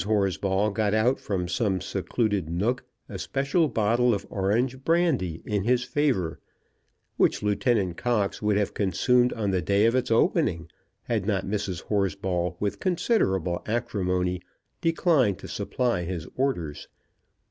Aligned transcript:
Horsball 0.03 0.73
got 0.73 0.95
out 0.95 1.19
from 1.19 1.47
some 1.47 1.79
secluded 1.79 2.49
nook 2.49 2.83
a 3.07 3.19
special 3.19 3.67
bottle 3.67 4.15
of 4.15 4.25
orange 4.31 4.83
brandy 4.83 5.43
in 5.45 5.61
his 5.63 5.83
favour, 5.83 6.39
which 7.17 7.43
Lieutenant 7.43 7.97
Cox 7.97 8.41
would 8.41 8.57
have 8.57 8.73
consumed 8.73 9.31
on 9.33 9.51
the 9.51 9.61
day 9.61 9.85
of 9.85 9.93
its 9.93 10.09
opening, 10.09 10.71
had 11.03 11.27
not 11.27 11.45
Mrs. 11.45 11.83
Horsball 11.83 12.55
with 12.59 12.79
considerable 12.79 13.61
acrimony 13.67 14.41
declined 14.81 15.37
to 15.37 15.47
supply 15.47 16.03
his 16.03 16.25
orders. 16.35 16.87